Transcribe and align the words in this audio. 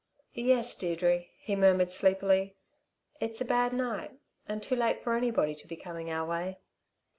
"Yes, 0.33 0.75
Deirdre," 0.75 1.25
he 1.37 1.55
murmured 1.55 1.91
sleepily; 1.91 2.55
"it's 3.19 3.39
a 3.39 3.45
bad 3.45 3.71
night 3.71 4.09
and 4.47 4.63
too 4.63 4.75
late 4.75 5.03
for 5.03 5.15
anybody 5.15 5.53
to 5.53 5.67
be 5.67 5.75
coming 5.75 6.09
our 6.09 6.27
way." 6.27 6.57